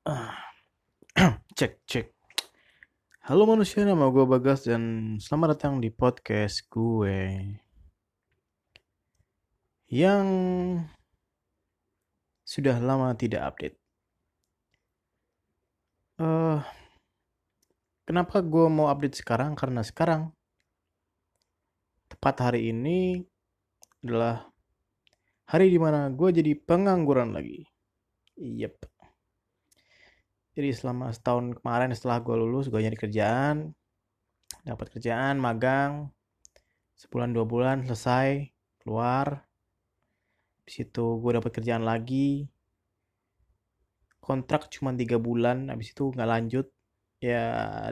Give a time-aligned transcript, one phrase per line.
[1.60, 2.08] cek cek.
[3.28, 7.36] Halo manusia, nama gue Bagas dan selamat datang di podcast gue
[9.92, 10.26] yang
[12.48, 13.76] sudah lama tidak update.
[16.16, 16.64] Uh,
[18.08, 19.52] kenapa gue mau update sekarang?
[19.52, 20.32] Karena sekarang
[22.08, 23.20] tepat hari ini
[24.00, 24.48] adalah
[25.44, 27.68] hari di mana gue jadi pengangguran lagi.
[28.40, 28.99] Yep.
[30.60, 33.72] Jadi selama setahun kemarin setelah gue lulus, gue nyari kerjaan,
[34.60, 36.12] dapat kerjaan, magang,
[37.00, 38.44] sebulan dua bulan selesai,
[38.84, 39.48] keluar.
[40.60, 42.44] Habis itu gue dapat kerjaan lagi,
[44.20, 46.66] kontrak cuma tiga bulan, habis itu nggak lanjut,
[47.24, 47.40] ya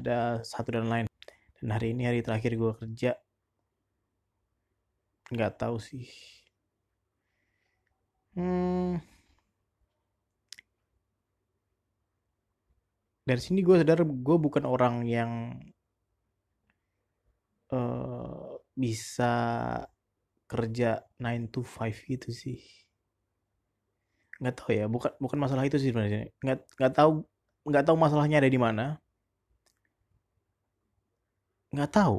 [0.00, 1.06] ada satu dan lain.
[1.60, 3.12] Dan hari ini hari terakhir gue kerja,
[5.32, 6.08] nggak tahu sih.
[8.34, 8.98] Hmm,
[13.24, 15.56] dari sini gue sadar gue bukan orang yang
[17.72, 19.32] uh, bisa
[20.44, 22.60] kerja 9 to 5 gitu sih.
[24.40, 26.28] Nggak tahu ya bukan bukan masalah itu sih sebenarnya.
[26.44, 27.10] Nggak nggak tahu
[27.64, 29.00] nggak tahu masalahnya ada di mana.
[31.74, 32.16] Nggak tahu.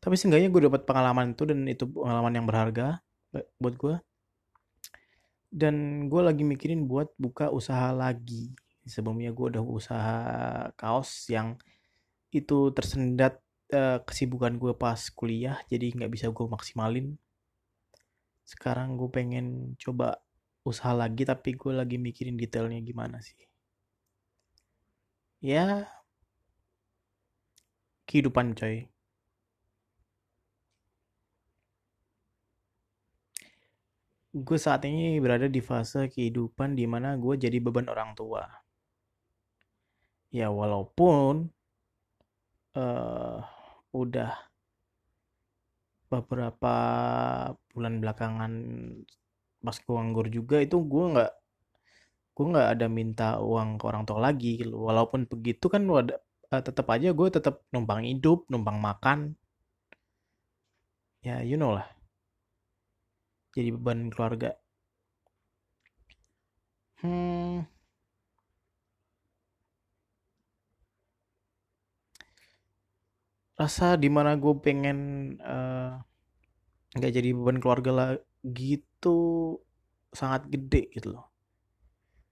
[0.00, 3.04] Tapi seenggaknya gue dapat pengalaman itu dan itu pengalaman yang berharga
[3.60, 3.94] buat gue
[5.50, 8.54] dan gue lagi mikirin buat buka usaha lagi.
[8.86, 10.18] Sebelumnya gue udah usaha
[10.78, 11.58] kaos yang
[12.30, 13.42] itu tersendat
[13.74, 17.18] uh, kesibukan gue pas kuliah jadi nggak bisa gue maksimalin.
[18.46, 20.22] Sekarang gue pengen coba
[20.62, 23.36] usaha lagi tapi gue lagi mikirin detailnya gimana sih.
[25.42, 25.90] Ya
[28.06, 28.90] kehidupan coy
[34.30, 38.46] gue saat ini berada di fase kehidupan di mana gue jadi beban orang tua.
[40.30, 41.50] Ya walaupun
[42.78, 43.42] uh,
[43.90, 44.30] udah
[46.10, 46.74] beberapa
[47.74, 48.52] bulan belakangan
[49.62, 51.32] pas gue nganggur juga itu gue nggak
[52.34, 54.74] gue nggak ada minta uang ke orang tua lagi gitu.
[54.74, 56.06] walaupun begitu kan uh,
[56.50, 59.38] tetap aja gue tetap numpang hidup numpang makan
[61.20, 61.86] ya you know lah
[63.54, 64.50] jadi beban keluarga?
[67.00, 67.64] Hmm.
[73.60, 74.98] Rasa di mana gue pengen
[75.40, 75.90] eh,
[76.96, 79.16] nggak uh, jadi beban keluarga lagi itu
[80.18, 81.24] sangat gede gitu loh.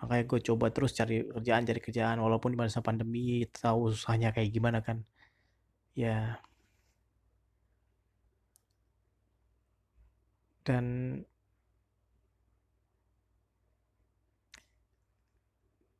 [0.00, 4.50] Makanya gue coba terus cari kerjaan cari kerjaan walaupun di masa pandemi tahu susahnya kayak
[4.56, 5.04] gimana kan.
[5.94, 6.40] Ya
[10.70, 10.86] dan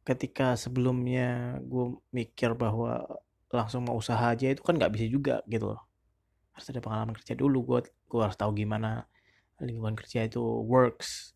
[0.07, 3.03] ketika sebelumnya gue mikir bahwa
[3.51, 5.83] langsung mau usaha aja itu kan nggak bisa juga gitu loh.
[6.55, 9.11] Harus ada pengalaman kerja dulu gue gue harus tahu gimana
[9.59, 11.35] lingkungan kerja itu works.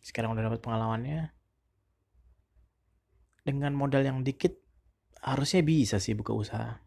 [0.00, 1.36] Sekarang udah dapat pengalamannya.
[3.44, 4.56] Dengan modal yang dikit
[5.20, 6.80] harusnya bisa sih buka usaha.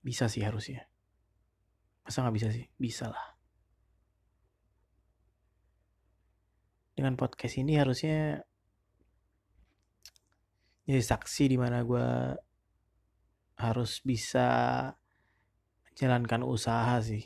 [0.00, 0.91] Bisa sih harusnya
[2.02, 2.66] Masa nggak bisa sih?
[2.78, 3.26] Bisa lah.
[6.92, 8.44] Dengan podcast ini harusnya
[10.82, 12.36] jadi saksi di mana gue
[13.62, 14.48] harus bisa
[15.86, 17.22] menjalankan usaha sih.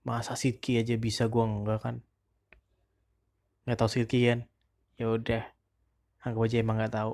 [0.00, 1.96] Masa Sidki aja bisa gue enggak kan?
[3.68, 4.40] Nggak tahu Sidki kan?
[4.96, 5.44] Ya udah,
[6.24, 7.12] anggap aja emang nggak tahu.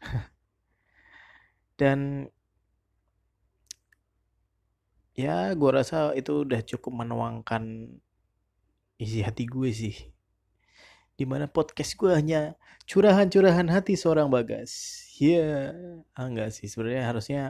[1.78, 2.32] Dan
[5.18, 7.90] ya gue rasa itu udah cukup menuangkan
[9.02, 9.96] isi hati gue sih.
[11.18, 12.54] Di mana podcast gue hanya
[12.86, 15.02] curahan-curahan hati seorang bagas.
[15.18, 15.42] Ya
[15.74, 16.14] yeah.
[16.14, 16.70] ah, enggak sih.
[16.70, 17.40] Sebenarnya harusnya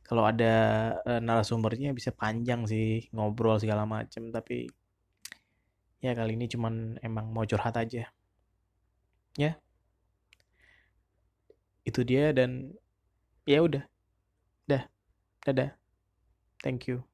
[0.00, 0.54] kalau ada
[1.04, 4.32] uh, narasumbernya bisa panjang sih ngobrol segala macem.
[4.32, 4.64] Tapi
[6.00, 8.08] ya kali ini cuman emang mau curhat aja.
[9.36, 9.60] Ya.
[11.84, 12.72] Itu dia dan
[13.44, 13.84] ya udah.
[14.64, 14.88] Dah.
[15.44, 15.76] Dadah.
[16.64, 17.07] Thank you